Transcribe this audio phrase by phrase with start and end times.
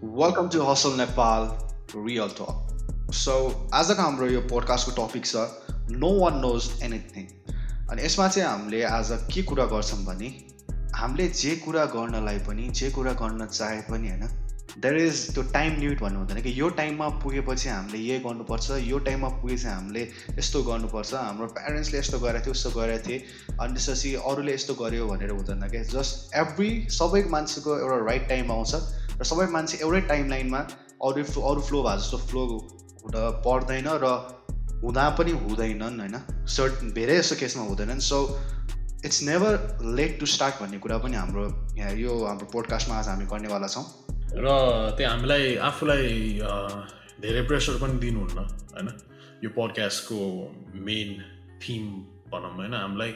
[0.00, 1.44] Welcome to hustle Nepal
[1.96, 3.32] real talk so
[3.74, 5.42] आजको हाम्रो यो पोडकास्टको टपिक छ
[5.94, 7.24] नो वान नोज एनिथिङ
[7.90, 10.28] अनि यसमा चाहिँ हामीले आज के कुरा गर्छौँ भने
[10.94, 14.28] हामीले जे कुरा गर्नलाई पनि जे कुरा गर्न चाहे पनि होइन
[14.76, 18.98] देयर इज त्यो टाइम लिमिट भन्नु हुँदैन कि यो टाइममा पुगेपछि हामीले यही गर्नुपर्छ यो
[19.06, 20.02] टाइममा पुगेपछि हामीले
[20.38, 23.18] यस्तो गर्नुपर्छ। हाम्रो प्यारेन्ट्सले यस्तो गरेको थियो उस्तो गरेको थिए।
[23.60, 28.52] अनि त्यसपछि अरूले यस्तो गर्यो भनेर हुँदैन क्या जस्ट एभ्री सबै मान्छेको एउटा राइट टाइम
[28.52, 28.74] आउँछ।
[29.20, 30.58] र सबै मान्छे एउटै टाइम लाइनमा
[31.02, 32.42] अरू फ्लो अरू फ्लो भए जस्तो फ्लो
[33.46, 34.06] पर्दैन र
[34.84, 36.16] हुँदा पनि हुँदैनन् होइन?
[36.46, 38.18] सर्ट धेरै जस्तो केसमा हुँदैनन्। So
[39.04, 39.54] it's never
[39.96, 41.44] late to start भन्ने कुरा पनि हाम्रो
[41.98, 43.84] यो हाम्रो पोडकास्टमा आज हामी गर्नेवाला छौँ।
[44.28, 44.46] र
[44.96, 46.06] त्यो हामीलाई आफूलाई
[47.22, 48.38] धेरै प्रेसर पनि दिनुहुन्न
[48.74, 48.88] होइन?
[49.44, 50.18] यो पडकास्टको
[50.74, 51.10] मेन
[51.62, 51.84] थिम
[52.32, 52.74] भनौँ होइन?
[52.74, 53.12] हामीलाई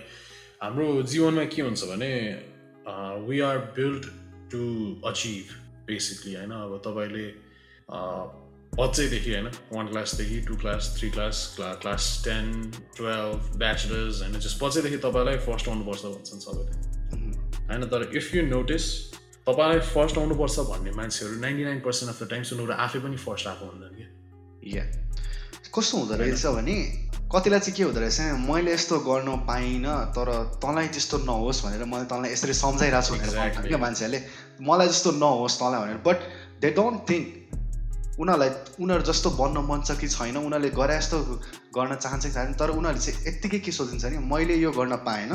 [0.63, 2.13] हाम्रो जीवनमा के हुन्छ भने
[3.29, 4.05] we are build
[4.51, 4.63] to
[5.05, 5.47] achieve
[5.87, 6.51] basically होइन?
[6.51, 7.27] अब तपाईँले
[8.81, 9.49] बच्चैदेखि होइन?
[9.73, 14.39] One क्लासदेखि to class three class class class ten twelve bachelors होइन?
[14.41, 16.75] जस बच्चैदेखि तपाईँलाई फर्स्ट आउनुपर्छ भन्छन् सबैले।
[17.69, 17.83] होइन?
[17.93, 19.12] तर इफ यु नोटिस
[19.47, 23.47] तपाईँलाई फर्स्ट आउनुपर्छ भन्ने मान्छेहरू ninety nine percent of the time उनीहरू आफै पनि फर्स्ट
[23.47, 24.85] आएको हुँदैन कि या
[25.75, 26.77] कस्तो हुँदो रहेछ भने
[27.35, 30.31] कतिलाई चाहिँ के हुँदो रहेछ मैले यस्तो गर्न पाइनँ तर
[30.63, 34.21] तँलाई त्यस्तो नहोस् भनेर मैले तँलाई यसरी सम्झाइरहेको छु भनेर क्या मान्छेहरूले।
[34.63, 36.19] मलाई जस्तो नहोस् तँलाई भनेर। बट
[36.63, 37.27] दे डोन्ट थिङ्क
[38.21, 41.19] उनीहरूलाई उनीहरू जस्तो बन्न मन छ कि छैन उनीहरूले गरे जस्तो
[41.77, 45.33] गर्न चाहन्छ कि छैन तर उनीहरूले चाहिँ यत्तिकै के सोचिन्छ नि मैले यो गर्न पाएन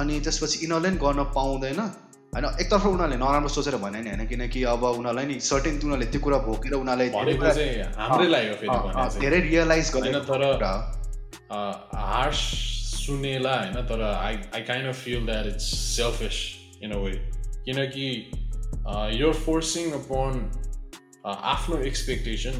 [0.00, 1.80] अनि त्यसपछि यिनीहरूले पनि गर्न पाउँदैन।
[2.32, 6.20] होइन एकतर्फ उनीहरूले नराम्रो सोचेर भने नि होइन किनकि अब उनीहरूलाई नि सर्टेन उनीहरूले त्यो
[6.26, 7.08] कुरा भोकेर उनीहरूले
[9.20, 10.44] धेरै रियलाइज गरेन तर
[11.52, 12.40] हार्स
[13.02, 16.38] सुनेला होइन तर I I kind of feel that it's selfish
[16.82, 17.12] in a way
[17.68, 18.08] किनकि
[19.20, 20.40] यो फोर्सिङ अपन
[21.52, 22.54] आफ्नो एक्सपेक्टेसन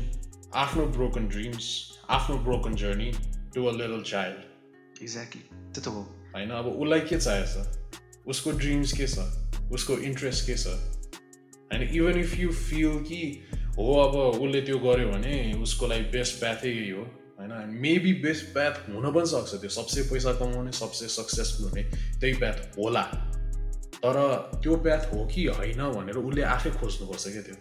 [0.64, 1.70] आफ्नो ब्रोकन ड्रिम्स
[2.18, 3.12] आफ्नो broken journey
[3.54, 6.02] to a little child exactly त्यो त हो।
[6.34, 9.18] होइन अब उसलाई के चाहिएछ उसको ड्रिम्स के छ?
[9.70, 13.42] उसको इन्ट्रेस्ट के छ होइन इभन इफ यु फिल कि
[13.78, 17.02] हो अब उसले त्यो गर्यो भने उसको लागि बेस्ट प्याथै यही हो।
[17.40, 17.78] होइन?
[17.80, 21.82] मेबी बेस्ट प्याथ हुन पनि सक्छ त्यो। सबसे पैसा कमाउने सबसे सक्सेसफुल हुने
[22.20, 23.02] त्यही प्याथ होला।
[24.04, 27.56] तर त्यो प्याथ हो कि होइन भनेर उसले आफै खोज्नुपर्छ क्या त्यो।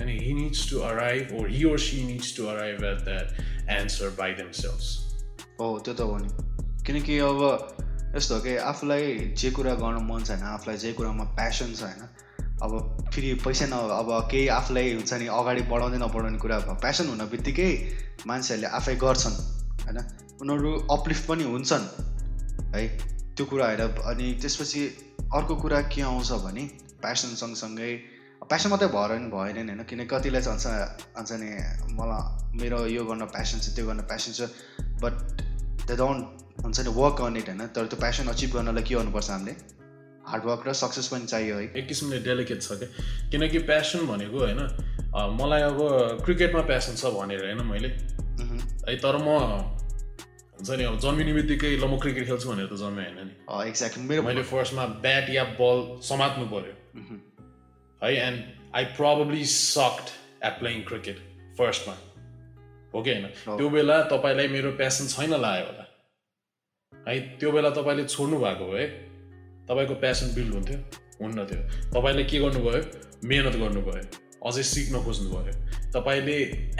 [0.00, 3.26] अनि he needs to arrive or he or she needs to arrive at that
[3.70, 4.98] answer by themselves
[5.60, 6.28] हो त्यो त हो नि।
[6.86, 7.77] किनकि अब
[8.16, 11.82] यस्तो हो कि आफूलाई जे कुरा गर्नु मन छ होइन आफूलाई जे कुरामा प्यासन छ
[11.82, 12.08] होइन
[12.62, 17.18] अब फेरि पैसा न अब केही आफूलाई हुन्छ नि अगाडि बढाउँदै नबढाउने कुरा प्यासन हुन
[17.18, 17.68] बित्तिकै
[18.26, 19.36] मान्छेहरूले आफै गर्छन्
[19.84, 19.98] होइन?
[20.42, 21.86] उनीहरू अपलिफ्ट पनि हुन्छन्
[22.74, 22.86] है?
[23.36, 24.82] त्यो कुराहरू अनि त्यसपछि
[25.34, 26.64] अर्को कुरा के आउँछ भने
[27.02, 27.92] प्यासन सँगसँगै
[28.48, 29.82] प्यासन मात्रै भएर नि भएन नि होइन?
[29.84, 30.82] किनकि कतिलाई चाहिँ
[31.14, 31.48] हुन्छ नि
[31.94, 34.50] मलाई मेरो यो गर्न प्यासन छ त्यो गर्न प्यासन छ
[35.02, 35.12] बट
[35.86, 39.30] द डोन्ट हुन्छ नि वर्क गर्न इट होइन तर त्यो प्यासन अचिभ गर्नलाई के गर्नुपर्छ
[39.30, 39.54] हामीले?
[40.28, 42.88] हार्डवर्क र सक्सेस पनि चाहियो है। एक किसिमले डेलिकेट छ क्या।
[43.30, 44.60] किनकि प्यासन भनेको होइन
[45.40, 45.78] मलाई अब
[46.24, 47.88] क्रिकेटमा प्यासन छ भनेर होइन मैले।
[48.88, 49.28] है तर म
[50.58, 53.34] हुन्छ नि अब जन्मिने बित्तिकै ल म क्रिकेट खेल्छु भनेर त जन्मे होइन नि।
[53.68, 56.74] एक्ज्याक्टली मेरो मैले फर्स्टमा ब्याट या बल समात्नु पऱ्यो
[58.02, 58.38] है and
[58.76, 60.06] I probably sucked
[60.44, 61.18] at playing cricket
[61.58, 61.94] फर्स्टमा
[62.94, 63.26] हो कि होइन?
[63.48, 65.84] त्यो बेला तपाईँलाई मेरो प्यासन छैन लाग्यो होला।
[67.08, 68.86] है त्यो बेला तपाईँले छोड्नु भएको है?
[69.68, 70.78] तपाईँको प्यासन बिल्ड हुन्थ्यो
[71.20, 71.62] हुन्न थियो।
[71.92, 72.80] तपाईँले के गर्नुभयो?
[73.24, 74.02] मिहिनेत गर्नुभयो
[74.48, 75.52] अझै सिक्न खोज्नु भयो
[75.96, 76.36] तपाईँले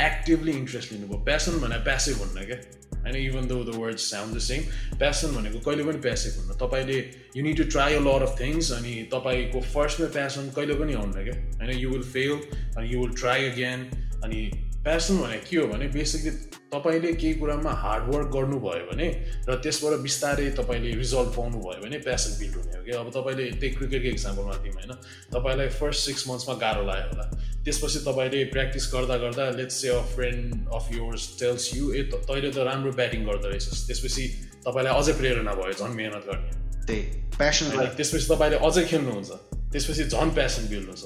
[0.08, 2.58] एक्टिभली इन्ट्रेस्ट लिनुभयो। प्यासन भने प्यासिभ हुन्न क्या?
[3.02, 4.62] होइन even though the word sound the same
[5.00, 6.98] passion भनेको कहिले पनि प्यासिभ हुन्न। तपाईँले
[7.36, 11.25] you need to try a lot of things अनि तपाईँको फर्स्टमा प्यासन कहिले पनि आउन्न
[11.25, 11.36] क्या?
[11.56, 12.36] होइन यु विल फेल
[12.76, 13.80] अनि यु विल ट्राई अगेन
[14.25, 14.40] अनि
[14.88, 16.31] प्यासन भनेको के हो भने बेसिकली
[16.72, 19.06] तपाईँले केही कुरामा हार्डवर्क गर्नुभयो भने
[19.49, 23.75] र त्यसबाट बिस्तारै तपाईँले रिजल्ट पाउनुभयो भने प्यासन बिल्ड हुने हो कि अब तपाईँले त्यही
[23.76, 24.93] क्रिकेटको इक्जाम्पलमा दिउँ होइन
[25.37, 27.26] तपाईँलाई फर्स्ट सिक्स मन्थ्समा गाह्रो लाग्यो होला।
[27.69, 32.50] त्यसपछि तपाईँले प्र्याक्टिस गर्दा गर्दा let's say a friend of yours tells you ए तैँले
[32.56, 34.25] त राम्रो ब्याटिङ गर्दो रहेछस्। त्यसपछि
[34.64, 36.50] तपाईँलाई अझै प्रेरणा भयो झन् मेहनत गर्ने।
[36.88, 37.02] त्यही
[37.37, 37.64] प्यासन
[38.00, 39.31] त्यसपछि तपाईँले अझै खेल्नुहुन्छ।
[39.73, 41.05] त्यसपछि झन् प्यासन बिल्ड हुन्छ।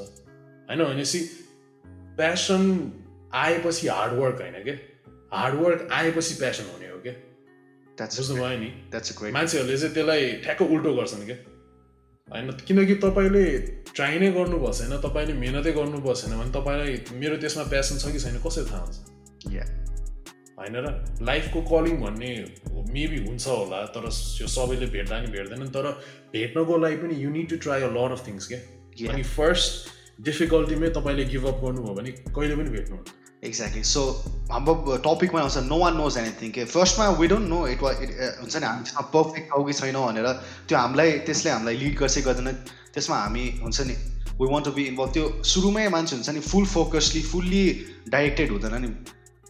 [0.71, 1.21] होइन भनेपछि
[2.19, 2.63] प्यासन
[3.35, 4.77] आएपछि हार्डवर्क होइन क्या
[5.33, 7.13] हार्डवर्क आएपछि प्यासन हुने हो क्या
[8.19, 8.67] बुझ्नुभयो नि?
[9.33, 11.37] मान्छेहरूले चाहिँ त्यसलाई ठ्याक्क उल्टो गर्छन् क्या
[12.29, 13.59] होइन किनकि तपाईँले
[13.95, 18.19] ट्राई नै गर्नुभएको छैन तपाईँले मिहिनेतै गर्नुभएको छैन भने तपाईँलाई मेरो त्यसमा प्यासन छ कि
[18.19, 18.97] छैन कसरी थाहा हुन्छ?
[20.59, 21.05] होइन र?
[21.23, 22.31] लाइफको कलिङ भन्ने
[22.93, 24.05] मेबी हुन्छ होला तर
[24.41, 25.91] यो सबैले भेट्दा नि भेट्दैनन् तर
[26.33, 28.61] भेट्नको लागि पनि you need to try a lot of things क्या
[29.13, 29.89] अनि फर्स्ट
[30.21, 32.97] डिफिकल्टीमै तपाईँले गिभअप गर्नुभयो भने कहिले पनि भेट्नु
[33.45, 34.03] एक्ज्याक्टली सो
[34.51, 38.57] हाम्रो टपिकमा आउँछ नो वान नोज एनिथिङ के फर्स्टमा वी डोन्ट नो इट वा हुन्छ
[38.57, 40.29] नि हामी पर्फेक्ट हो कि छैन भनेर
[40.69, 42.53] त्यो हामीलाई त्यसले हामीलाई लिड गर्छै गर्दैन
[42.95, 43.97] त्यसमा हामी हुन्छ नि
[44.41, 45.25] we want to be involve त्यो
[45.55, 47.65] सुरुमै मान्छे हुन्छ नि फुल फोकसली फुल्ली
[48.09, 48.95] डाइरेक्टेड हुँदैन नि.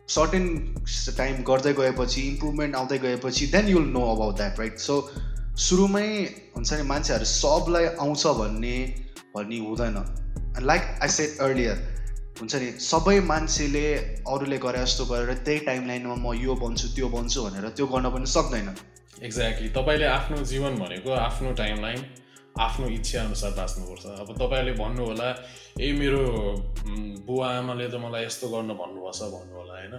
[0.09, 0.49] सर्टेन
[1.17, 5.01] टाइम गर्दै गएपछि इम्प्रुभमेन्ट आउँदै गएपछि then you'll know about that right so
[5.69, 6.09] सुरुमै
[6.57, 8.77] हुन्छ नि मान्छेहरू सबलाई आउँछ भन्ने
[9.37, 10.05] भन्ने हुँदैन.
[10.63, 11.91] लाइक आई सेट अर्लियर
[12.43, 13.83] हुन्छ नि सबै मान्छेले
[14.27, 18.11] अरूले गरे जस्तो गरेर त्यही टाइम लाइनमा म यो बन्छु त्यो बन्छु भनेर त्यो गर्न
[18.11, 18.69] पनि सक्दैन।
[19.23, 22.01] एक्ज्याक्टली तपाईँले आफ्नो जीवन भनेको आफ्नो टाइम लाइन
[22.67, 25.29] आफ्नो इच्छा अनुसार बाँच्नुपर्छ। अब तपाईँले भन्नु होला
[25.79, 26.23] ए मेरो
[27.31, 29.95] बुवा आमाले त मलाई यस्तो गर्न भन्नुभएछ भन्नु होला होइन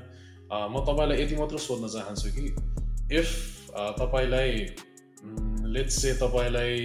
[0.67, 2.45] म तपाईँलाई यति मात्र सोध्न चाहन्छु कि
[3.19, 3.29] इफ
[4.03, 4.51] तपाईँलाई
[5.75, 6.79] लेट्स से तपाईँलाई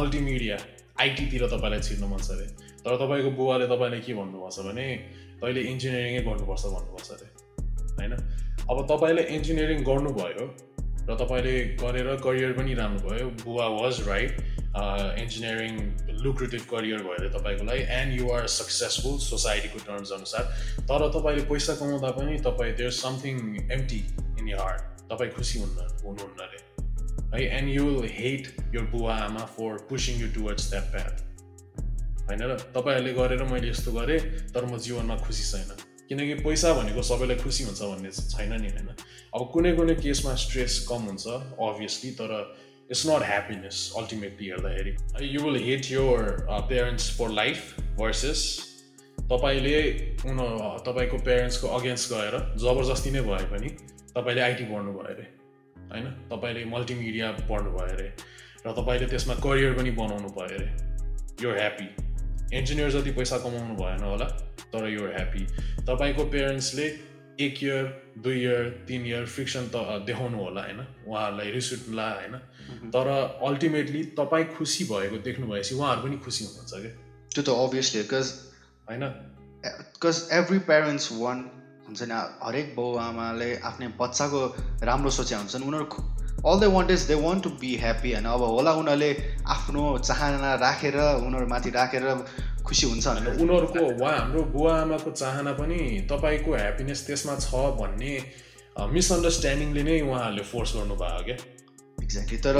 [0.00, 0.56] मल्टिमिडिया
[1.00, 4.86] आइटीतिर तपाईँलाई छिर्नु मन छ अरे तर तपाईँको बुवाले तपाईँले के भन्नुभएको छ भने
[5.40, 7.26] तैँले इन्जिनियरिङै गर्नुपर्छ भन्नुभएको छ अरे।
[7.98, 8.12] होइन?
[8.70, 10.46] अब तपाईँले इन्जिनियरिङ गर्नुभयो
[11.08, 14.36] र तपाईँले गरेर करियर पनि राम्रो भयो बुवा was right
[15.22, 15.74] engineering
[16.24, 20.44] lucrative career भयो अरे तपाईँको लागि एन्ड यु आर सक्सेसफुल सोसाइटीको टर्म्स अनुसार।
[20.88, 23.36] तर तपाईँले पैसा कमाउँदा पनि तपाईँ there something
[23.72, 24.00] empty
[24.38, 26.60] in your heart तपाईँ खुसी हुन्न हुनुहुन्न अरे।
[27.34, 31.23] है and you will hate your बुवा आमा for pushing you towards that path
[32.24, 34.20] होइन र तपाईँहरूले गरेर मैले यस्तो गरेँ
[34.52, 35.70] तर म जीवनमा खुसी छैन।
[36.08, 38.88] किनकि पैसा भनेको सबैलाई खुसी हुन्छ भन्ने छैन नि होइन।
[39.34, 41.26] अब कुनै कुनै केसमा स्ट्रेस कम हुन्छ
[41.58, 42.32] अभियसली तर
[42.90, 44.92] इट्स नट ह्याप्पिनेस अल्टिमेटली हेर्दाखेरि।
[45.32, 46.20] You will hate your
[46.68, 48.40] parents for life versus
[49.32, 49.76] तपाईँले
[50.28, 50.38] उन
[50.84, 53.68] तपाईँको पेरेन्ट्सको अगेन्स्ट गएर जबरजस्ती नै भए पनि
[54.16, 55.26] तपाईँले आइटी पढ्नु भयो अरे
[55.76, 56.06] होइन?
[56.32, 58.08] तपाईँले मल्टिमिडिया पढ्नु भयो अरे
[58.66, 60.68] र तपाईँले त्यसमा करियर पनि बनाउनु भयो अरे।
[61.42, 61.88] यो ह्याप्पी
[62.52, 64.24] इन्जिनियर जति पैसा कमाउनु भएन होला।
[64.72, 65.44] तर युआर ह्याप्पी
[65.86, 66.86] तपाईँको पेरेन्ट्सले
[67.40, 67.84] एक इयर
[68.18, 69.76] दुई इयर तिन इयर फ्रिक्सन त
[70.06, 70.80] देखाउनु होला होइन?
[71.08, 72.36] उहाँहरूलाई रिस उठ्ला होइन?
[72.94, 73.08] तर
[73.42, 76.92] अल्टिमेटली तपाईँ खुसी भएको देख्नु भएपछि उहाँहरू पनि खुसी हुनुहुन्छ क्या?
[77.34, 78.26] त्यो त अभियसली बिकज
[78.88, 79.04] होइन?
[79.64, 81.38] बिकज एभ्री प्यारेन्ट्स वान
[81.86, 84.40] हुन्छ नि हरेक बाउ आमाले आफ्नै बच्चाको
[84.82, 85.86] राम्रो सोचे हुन्छन्। उनीहरू
[86.42, 89.10] all they want is they want to be happy होइन अब होला उनीहरूले
[89.56, 92.04] आफ्नो चाहना राखेर उनीहरू माथि राखेर
[92.66, 95.78] खुसी हुन्छ भनेर। उनीहरूको वा हाम्रो बुवा आमाको चाहना पनि
[96.10, 98.12] तपाईँको ह्याप्पिनेस त्यसमा छ भन्ने
[98.92, 101.36] मिसअन्डरस्ट्यान्डिङले नै उहाँहरूले फोर्स गर्नुभयो क्या।
[102.04, 102.56] एक्ज्याक्टली तर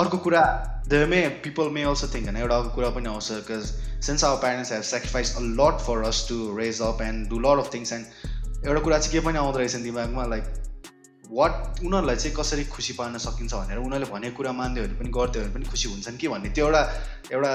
[0.00, 0.42] अर्को कुरा
[0.88, 3.70] the may people may also think होइन एउटा अर्को कुरा पनि आउँछ because
[4.06, 7.62] since our parents have sacrifice a lot for us to raise up and do lot
[7.64, 10.44] of things and एउटा कुरा चाहिँ के पनि आउँदो रहेछ दिमागमा लाइक
[11.30, 15.42] वाट उनीहरूलाई चाहिँ कसरी खुसी पार्न सकिन्छ भनेर उनीहरूले भनेको कुरा मान्दै भने पनि गर्थ्यो
[15.42, 16.82] भने पनि खुसी हुन्छन् कि भन्ने त्यो एउटा
[17.32, 17.52] एउटा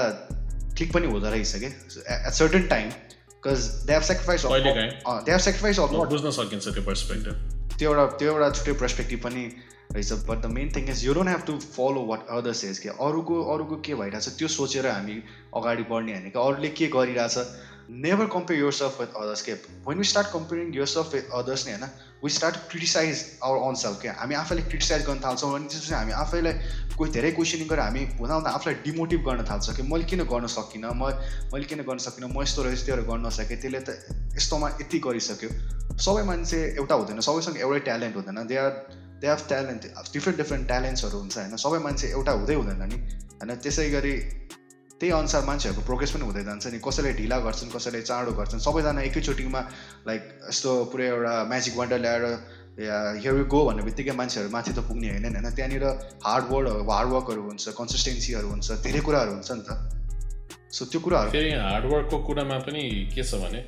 [0.76, 1.70] क्लिक पनि हुँदो रहेछ कि?
[2.16, 5.78] At certain time because they have sacrifice they have sacrifice
[6.14, 9.44] बुझ्न सकिन्छ त्यो पर्सपेक्टिभ त्यो एउटा त्यो एउटा छुट्टै पर्सपेक्टिभ पनि
[9.92, 12.88] रहेछ but the main thing is you don't have to follow what others as के?
[12.88, 15.16] अरूको अरूको के भइरहेछ त्यो सोचेर हामी
[15.56, 16.38] अगाडि बढ्ने होइन कि?
[16.38, 17.36] अरूले के गरिरहेछ?
[18.04, 19.52] Never compare yourself with others के?
[19.88, 21.84] When we start comparing yourself with others नै होइन
[22.24, 26.12] we start criticize our own self क्या हामी आफैले क्रिटिसाइज गर्न थाल्छौँ अनि त्यसपछि हामी
[26.16, 26.52] आफैलाई
[26.96, 30.46] कोही धेरै क्वेसनिङ गरेर हामी हुँदा हुँदा आफूलाई डिमोटिभ गर्न थाल्छ। कि मैले किन गर्न
[30.48, 30.92] सकिनँ?
[30.96, 31.12] म
[31.52, 32.28] मैले किन गर्न सकिनँ?
[32.32, 34.00] म यस्तो रहेछ त्योहरू गर्न नसकेँ त्यसले त
[34.36, 35.50] यस्तोमा यति गरिसक्यो।
[36.00, 38.72] सबै मान्छे एउटा हुँदैन सबैसँग एउटै ट्यालेन्ट हुँदैन। They are
[39.20, 39.82] they have talent
[40.12, 41.56] different different ट्यालेन्ट्सहरू हुन्छ होइन?
[41.56, 42.96] सबै मान्छे एउटा हुँदै हुँदैन नि।
[43.36, 44.14] होइन त्यसै गरी
[45.00, 49.00] त्यही अनुसार मान्छेहरूको प्रोग्रेस पनि हुँदै जान्छ नि। कसैले ढिला गर्छन् कसैले चाँडो गर्छन्। सबैजना
[49.08, 49.60] एकैचोटिमा
[50.08, 52.24] लाइक यस्तो पुरै एउटा म्याजिक वान्डर ल्याएर
[52.80, 55.48] या हियर गो भन्ने बित्तिकै मान्छेहरू माथि त पुग्ने होइन होइन?
[55.56, 55.84] त्यहाँनिर
[56.24, 59.70] हार्ड वर्ड हार्डवर्कहरू हुन्छ कन्सिस्टेन्सीहरू हुन्छ धेरै कुराहरू हुन्छ नि त।
[60.72, 62.82] सो त्यो कुराहरू फेरि हार्डवर्कको कुरामा पनि
[63.14, 63.60] के छ भने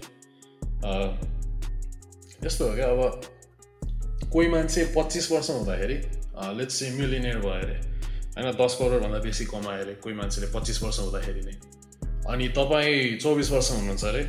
[2.45, 5.97] यस्तो हो क्या अब कोही मान्छे पच्चिस वर्ष हुँदाखेरि
[6.59, 7.77] लेट्स मिलिनियर भयो अरे
[8.38, 11.54] होइन दस करोडभन्दा बेसी कमायो अरे कोही मान्छेले पच्चिस वर्ष हुँदाखेरि नै।
[12.30, 14.23] अनि तपाईँ चौबिस वर्ष हुनुहुन्छ अरे?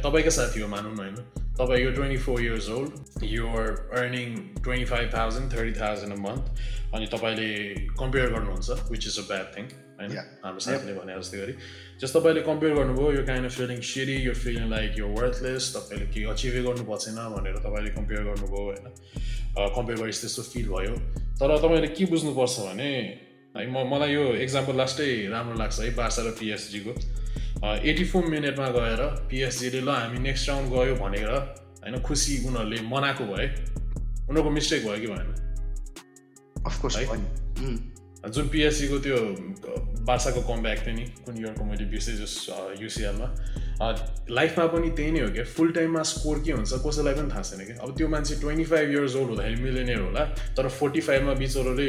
[0.00, 1.16] तपाईँकै साथी हो मानौँ न होइन।
[1.52, 3.68] तपाईँ यो twenty four years old you're
[4.00, 4.28] earning
[4.64, 6.44] twenty five thousand thirty thousand a month
[6.96, 7.48] अनि तपाईँले
[8.00, 9.64] कम्पेयर गर्नुहुन्छ which is a bad thing
[10.02, 11.54] होइन हाम्रो साथीले भने जस्तै गरी
[12.02, 16.06] जस्तो तपाईँले कम्पेयर गर्नुभयो यो काइन्ड अफ फिलिङ सिडी यो फिलिङ लाइक यो वर्थलेस तपाईँले
[16.14, 18.86] केही अचिभै गर्नु छैन भनेर तपाईँले कम्पेयर गर्नुभयो होइन?
[19.76, 20.94] कम्पेयर गरेपछि त्यस्तो फिल भयो।
[21.38, 22.90] तर तपाईँले के बुझ्नुपर्छ भने
[23.56, 26.92] है म मलाई यो एक्जाम्पल लास्टै राम्रो लाग्छ है बार्सा र पिएसजीको
[27.62, 31.30] एटी फोर मिनटमा गएर पिएसजीले ल हामी नेक्स्ट राउन्ड गयो भनेर
[31.84, 33.46] होइन खुसी उनीहरूले मनाएको भए
[34.24, 35.28] उनीहरूको मिस्टेक भयो कि भएन?
[36.66, 37.04] अफकोर्स है?
[38.24, 39.16] जुन पिएससीको त्यो
[40.06, 42.34] बार्साको कमब्याक थियो नि कुन इयरको मैले बिर्सेँ जस
[42.80, 43.28] युसिएलमा
[44.30, 47.64] लाइफमा पनि त्यही नै हो क्या फुल टाइममा स्कोर के हुन्छ कसैलाई पनि थाहा छैन
[47.66, 50.24] क्या अब त्यो मान्छे ट्वेन्टी फाइभ इयर्स ओल्ड हुँदाखेरि मिलेनियर होला
[50.56, 51.88] तर फोर्टी फाइभमा बिचरोले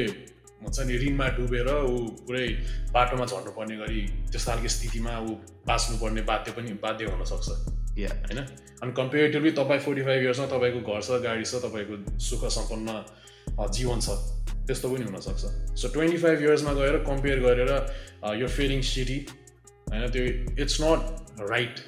[0.64, 2.48] हुन्छ नि ऋणमा डुबेर ऊ पुरै
[2.94, 5.36] बाटोमा झर्नुपर्ने गरी त्यस्तो खालको स्थितिमा ऊ
[5.68, 7.50] बाँच्नुपर्ने बाध्य पनि बाध्य हुनसक्छ
[7.96, 8.40] होइन
[8.82, 14.00] अनि कम्पेरिटिभली तपाईँ फोर्टी फाइभ इयर्समा तपाईँको घर छ गाडी छ तपाईँको सुख सम्पन्न जीवन
[14.02, 15.44] छ त्यस्तो पनि हुनसक्छ
[15.82, 17.72] सो ट्वेन्टी फाइभ इयर्समा गएर कम्पेयर गरेर
[18.42, 19.20] यो फिलिङ सिटी
[19.90, 20.24] होइन त्यो
[20.64, 21.00] it's not
[21.52, 21.80] right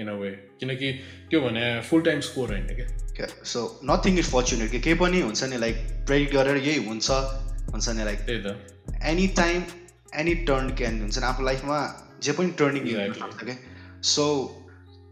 [0.00, 0.92] in a way किनकि
[1.30, 5.50] त्यो भने फुल टाइम स्कोर होइन क्या। सो नथिङ इज फर्चुनेट कि केही पनि हुन्छ
[5.50, 5.76] नि लाइक
[6.06, 7.10] प्रेडिक्ट गरेर यही हुन्छ
[7.72, 9.62] हुन्छ नि लाइक त्यही त। Any time
[10.22, 11.78] any turn can हुन्छ नि आफ्नो लाइफमा
[12.22, 13.56] जे पनि टर्निङ सक्छ क्या
[14.10, 14.24] सो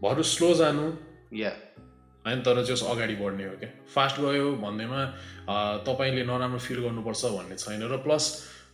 [0.03, 0.85] भरु स्लो जानु।
[1.37, 1.51] या
[2.25, 5.01] होइन तर जस अगाडि बढ्ने हो क्या। फास्ट गयो भन्दैमा
[5.83, 8.23] तपाईँले नराम्रो फिल गर्नुपर्छ भन्ने छैन र प्लस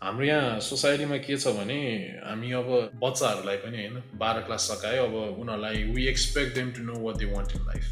[0.03, 1.79] हाम्रो यहाँ सोसाइटीमा के छ भने
[2.25, 2.67] हामी अब
[3.03, 7.25] बच्चाहरूलाई पनि होइन बाह्र क्लास सकायो अब उनीहरूलाई we expect them to know what they
[7.33, 7.85] want in life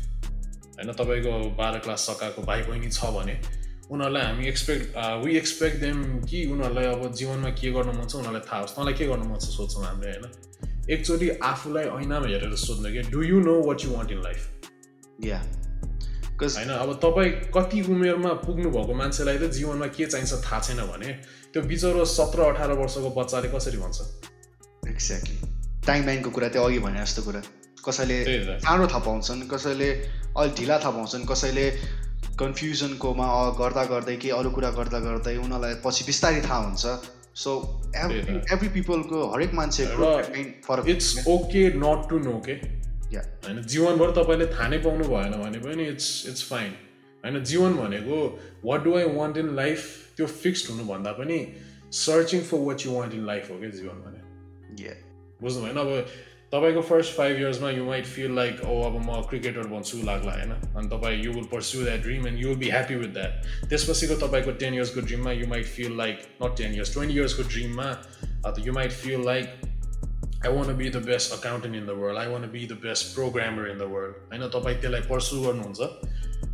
[0.78, 3.36] होइन तपाईँको बाह्र क्लास सकाएको भाइ बहिनी छ भने
[3.92, 8.46] उनीहरूलाई हामी एक्सपेक्ट वी एक्सपेक्ट देम कि उनीहरूलाई अब जीवनमा के गर्नु मन छ उनीहरूलाई
[8.52, 12.94] थाहा होस्। तँलाई के गर्नु मन छ सोध्छौँ हामीले होइन। एकचोटि आफूलाई ऐनामा हेरेर सोध्नु
[12.94, 14.42] कि do you know what you want in life
[15.26, 15.40] yeah.
[16.38, 21.12] होइन अब तपाईँ कति उमेरमा पुग्नु भएको मान्छेलाई त जीवनमा के चाहिन्छ थाहा छैन भने
[21.54, 23.98] त्यो बिचरो सत्र अठार वर्षको बच्चाले कसरी भन्छ?
[24.88, 25.38] एक्ज्याक्टली
[25.88, 27.42] टाइम लाइनको कुरा त्यो अघि भने जस्तो कुरा।
[27.82, 28.18] कसैले
[28.62, 29.90] चाँडो थाहा पाउँछन् कसैले
[30.38, 31.66] अलिक ढिला थाहा पाउँछन् कसैले
[32.40, 33.28] कन्फ्युजनकोमा
[33.60, 36.86] गर्दा गर्दै के अरू कुरा गर्दा गर्दै उनीहरूलाई पछि बिस्तारै थाहा हुन्छ।
[37.38, 37.52] सो
[37.96, 42.56] एभ्री एभ्री पिपलको हरेक मान्छेको it's okay not to know के
[43.16, 46.72] होइन जीवनभर तपाईँले थाहा नै पाउनु भएन भने पनि इट्स इट्स फाइन
[47.26, 51.54] होइन जीवन भनेको what do I want in life त्यो फिक्स्ड हुनुभन्दा पनि
[51.92, 54.18] searching for what you want in life हो क्या जीवन भने।
[55.42, 55.78] बुझ्नु भएन?
[55.78, 56.08] अब
[56.54, 60.52] तपाईँको फर्स्ट फाइभ इयर्समा you might feel like oh अब म क्रिकेटर बन्छु लाग्ला होइन?
[60.52, 64.28] अनि तपाईँ you will pursue that dream and you will be happy with that त्यसपछिको
[64.28, 68.04] तपाईँको टेन इयर्सको ड्रिममा you might feel like not ten years twenty इयर्सको ड्रिममा
[68.60, 69.62] you might feel like
[70.46, 73.70] I wanna be the best accountant in the world I wanna be the best programmer
[73.72, 75.82] in the world होइन तपाईँ त्यसलाई pursue गर्नुहुन्छ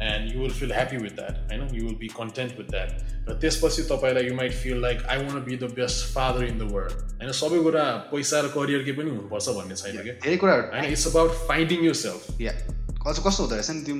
[0.03, 3.37] and you will feel happy with that होइन you will be content with that र
[3.41, 6.93] त्यसपछि तपाईँलाई you might feel like I wanna be the best father in the world
[7.19, 10.13] होइन सबै कुरा पैसा र करियर के पनि हुनुपर्छ भन्ने छैन क्या?
[10.23, 12.55] धेरै कुराहरू होइन it's about finding yourself yeah
[13.03, 13.95] अझ कस्तो हुँदो रहेछ नि त्यो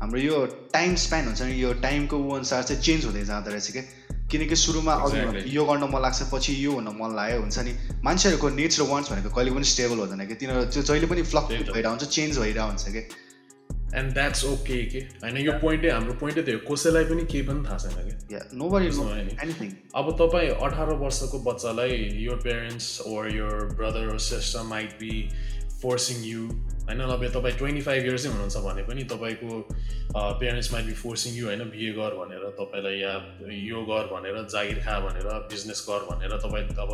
[0.00, 0.38] हाम्रो यो
[0.72, 3.82] टाइम स्पेन हुन्छ नि यो टाइमको अनुसार चाहिँ चेन्ज हुँदै जाँदो रहेछ क्या?
[4.34, 5.18] किनकि सुरुमा अघि
[5.56, 7.72] यो गर्न मन लाग्छ पछि यो हुन मन लाग्यो हुन्छ नि।
[8.04, 11.94] मान्छेहरूको नेचर वान्ट्स भनेको कहिले पनि स्टेबल हुँदैन कि। तिनीहरू त्यो जहिले पनि फ्लक्चुएट भइरहेको
[11.94, 13.02] हुन्छ चेन्ज भइरहेको हुन्छ कि।
[13.94, 17.78] एन्ड द्याट्स ओके के। होइन यो पोइन्टै हाम्रो पोइन्टै थियो कसैलाई पनि केही पनि थाहा
[17.78, 23.48] छैन कि। नो एनिथिङ अब तपाईँ अठार वर्षको बच्चालाई यो पेरेन्ट्स ओर यो
[23.78, 25.12] brother sister might be
[25.84, 26.46] forcing you
[26.84, 29.60] होइन नभए तपाईँ ट्वेन्टी फाइभ इयर्सै हुनुहुन्छ भने पनि तपाईँको
[30.40, 33.12] parents might be forcing you होइन बिए गर भनेर तपाईँलाई या
[33.60, 36.92] यो गर भनेर जागिर खा भनेर बिजनेस गर भनेर तपाईँ अब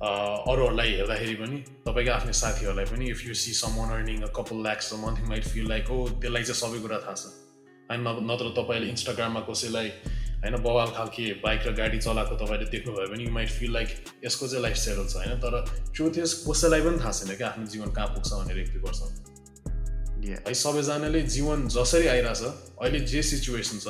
[0.00, 4.92] अरूहरूलाई हेर्दाखेरि पनि तपाईँको आफ्नै साथीहरूलाई पनि if you see some earning a couple lakhs
[4.92, 7.24] a month might feel like हो त्यसलाई चाहिँ सबै कुरा थाहा छ।
[7.90, 9.88] होइन नत्र तपाईँले इन्स्टाग्राममा कसैलाई
[10.40, 13.88] होइन बवाल खालके बाइक र गाडी चलाएको तपाईँले देख्नुभयो भने यु माइट फिल लाइक
[14.24, 15.40] यसको चाहिँ लाइफ स्टाइल छ होइन?
[15.40, 15.52] तर
[15.94, 19.00] ट्रुथ यस कसैलाई पनि थाहा छैन क्या आफ्नो जीवन कहाँ पुग्छ भनेर एक दुई वर्ष।
[20.46, 23.88] है सबैजनाले जीवन जसरी आइरहेछ अहिले जे सिचुएसन छ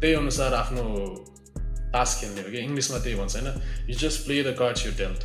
[0.00, 0.84] त्यही अनुसार आफ्नो
[1.94, 3.48] तास खेल्ने हो कि। इङ्ग्लिसमा त्यही भन्छ होइन?
[3.90, 5.20] You just play the cards you dealt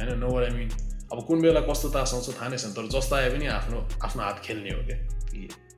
[0.00, 0.70] होइन नो आई मिन
[1.12, 4.22] अब कुन बेला कस्तो तास आउँछ थाहा नै छैन तर जस्तो आयो पनि आफ्नो आफ्नो
[4.22, 4.98] हात खेल्ने हो क्या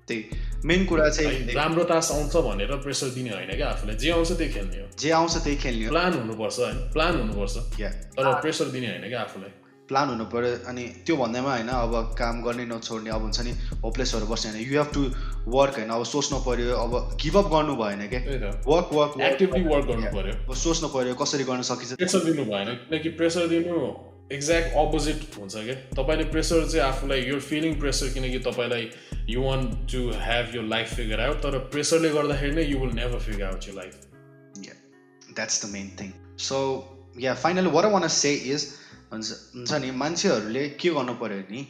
[0.08, 0.24] त्यही।
[0.64, 4.52] मेन कुरा चाहिँ राम्रो तास आउँछ भनेर प्रेसर दिने होइन क्या आफूलाई। जे आउँछ त्यही
[4.52, 7.56] खेल्ने हो। जे आउँछ त्यही खेल्ने हो। प्लान हुनुपर्छ होइन। प्लान हुनुपर्छ।
[8.16, 9.50] तर प्रेसर दिने होइन क्या आफूलाई।
[9.88, 14.26] प्लान हुनु पऱ्यो अनि त्यो भन्दैमा होइन अब काम गर्ने नछोड्ने अब हुन्छ नि होपलेसहरू
[14.26, 15.02] बस्ने होइन। यु हेभ टु
[15.50, 20.10] वर्क होइन। अब सोच्नु पऱ्यो अब गिभअप गर्नु भएन क्या वर्क वर्क एक्टिभली वर्क गर्नु
[20.16, 23.78] पऱ्यो। सोच्नु पऱ्यो कसरी गर्न सकिन्छ। प्रेसर दिनु भएन। किनकि प्रेसर दिनु
[24.32, 28.90] एक्ज्याक्ट अपोजिट हुन्छ क्या तपाईँले प्रेसर चाहिँ आफूलाई यो फिलिङ प्रेसर किनकि तपाईँलाई
[29.28, 33.18] यु वान्ट टु हेभ यो लाइफ फिगर आउट तर प्रेसरले गर्दाखेरि नै you will never
[33.18, 33.94] figure out you life
[35.34, 36.58] that's the main thing so
[37.20, 38.66] yeah finally what wanna say is
[39.12, 41.66] हुन्छ हुन्छ नि मान्छेहरूले के गर्नु पऱ्यो नि?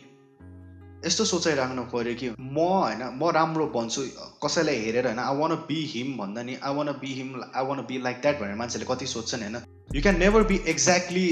[1.06, 4.06] यस्तो सोचाइराख्नु पऱ्यो कि म होइन म राम्रो भन्छु
[4.44, 7.80] कसैलाई हेरेर होइन आई वान बी हिम भन्दा नि I wanna be him I wanna
[7.80, 9.56] be like that भनेर मान्छेले कति सोध्छन् होइन?
[9.94, 11.28] You can never be exactly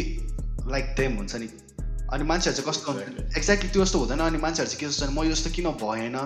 [0.70, 1.48] like them हुन्छ नि।
[2.12, 2.92] अनि मान्छेहरू चाहिँ कस्तो
[3.38, 6.16] एक्ज्याक्टली त्यो जस्तो हुँदैन अनि मान्छेहरू चाहिँ के सोच्छ म यस्तो किन भएन?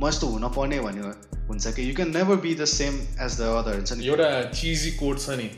[0.00, 1.02] म यस्तो हुन पर्ने भन्ने
[1.48, 1.82] हुन्छ कि?
[1.82, 2.94] You can never be the same
[3.24, 5.48] as the other हुन्छ नि। एउटा चिजी कोड छ नि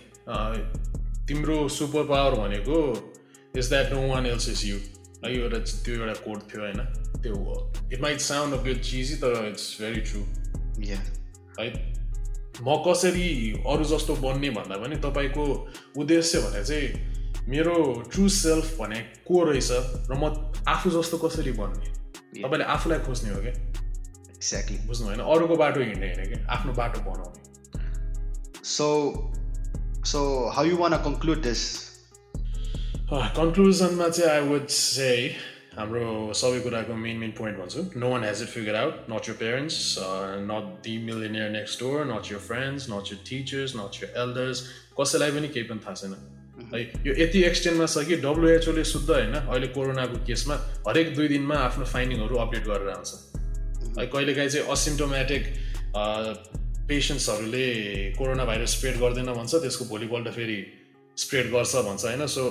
[1.28, 2.76] तिम्रो सुपर पावर भनेको
[3.58, 4.76] is that no one else is you
[5.24, 6.80] है एउटा त्यो एउटा कोड थियो होइन?
[7.22, 7.34] त्यो
[7.92, 10.20] it might sound of bit cheesy तर इट्स भेरी ट्रु
[10.88, 10.98] है
[12.62, 13.28] म कसरी
[13.72, 15.44] अरू जस्तो बन्ने भन्दा पनि तपाईँको
[15.96, 16.88] उद्देश्य भने चाहिँ
[17.50, 17.74] मेरो
[18.12, 19.70] ट्रु सेल्फ भने को रहेछ
[20.10, 20.24] र म
[20.68, 21.88] आफू जस्तो कसरी बन्ने?
[22.38, 23.54] तपाईँले आफूलाई खोज्ने हो क्या?
[24.30, 25.20] एक्ज्याक्टली बुझ्नु होइन?
[25.20, 26.40] अरूको बाटो हिँड्ने होइन क्या?
[26.54, 27.40] आफ्नो बाटो बनाउने।
[28.64, 28.88] So
[30.06, 30.20] so
[30.56, 31.62] how you wanna conclude this
[33.12, 35.10] कन्क्लुजनमा चाहिँ आई वुड से
[35.76, 39.36] हाम्रो सबै कुराको मेन मेन पोइन्ट भन्छु। No one has it figure out not your
[39.36, 39.76] parents
[40.50, 44.62] not the millionaire next door not your friends not your teachers not your elders
[45.00, 46.14] कसैलाई पनि केही पनि थाहा छैन।
[46.72, 50.54] है। यो यति एक्सटेन्डमा छ कि डब्लुएचओले शुद्ध होइन अहिले कोरोनाको केसमा
[50.88, 53.10] हरेक दुई दिनमा आफ्नो फाइन्डिङहरू अपडेट गरेर आउँछ।
[53.98, 55.42] है कहिलेकाहीँ चाहिँ असिम्टोमेटिक
[56.88, 57.66] पेसेन्ट्सहरूले
[58.18, 60.58] कोरोना भाइरस स्प्रेड गर्दैन भन्छ त्यसको भोलिपल्ट फेरि
[61.16, 62.26] स्प्रेड गर्छ भन्छ होइन?
[62.26, 62.42] सो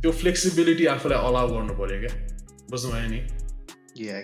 [0.00, 2.12] त्यो फ्लेक्सिबिलिटी आफूलाई अलाउ गर्नु पऱ्यो क्या।
[2.70, 3.20] बुझ्नुभयो नि?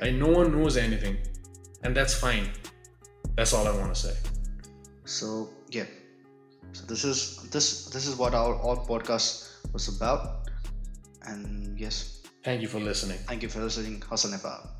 [0.02, 1.12] I no one knows anything
[1.84, 2.44] and that's fine
[3.26, 4.12] that's all I wanna say
[5.10, 5.28] so
[5.74, 5.88] yeah.
[6.72, 9.36] So this is this this is what our all podcast
[9.72, 10.20] was about.
[11.22, 12.04] And yes.
[12.42, 13.18] Thank you for listening.
[13.26, 14.02] Thank you for listening.
[14.08, 14.79] Hustle nepal